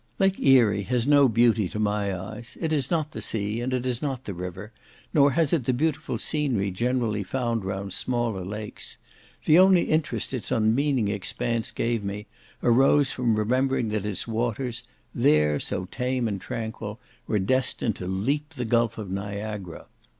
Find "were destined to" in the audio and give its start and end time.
17.27-18.07